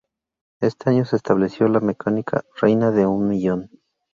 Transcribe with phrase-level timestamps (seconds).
[0.61, 3.69] Este año se estableció la mecánica "Reina de Un Millón".